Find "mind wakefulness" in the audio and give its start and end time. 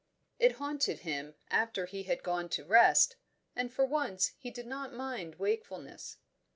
4.93-6.17